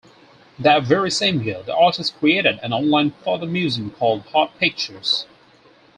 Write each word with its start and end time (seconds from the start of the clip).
That 0.57 0.81
very 0.81 1.11
same 1.11 1.43
year, 1.43 1.61
the 1.61 1.75
artist 1.75 2.17
created 2.17 2.57
an 2.63 2.73
online 2.73 3.11
photo 3.11 3.45
museum 3.45 3.91
called 3.91 4.23
"Hot 4.29 4.57
Pictures". 4.57 5.27